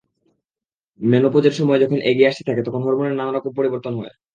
মেনোপোজের 0.99 1.57
সময় 1.59 1.81
যখন 1.83 1.99
এগিয়ে 2.09 2.29
আসতে 2.31 2.43
থাকে, 2.47 2.61
তখন 2.63 2.81
হরমোনের 2.83 3.17
নানা 3.17 3.31
রকম 3.33 3.51
পরিবর্তন 3.55 3.93
হয়। 3.99 4.13